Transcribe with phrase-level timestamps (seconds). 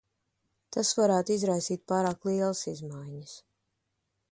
[0.77, 3.37] Tas varētu izraisīt pārāk lielas izmaiņas.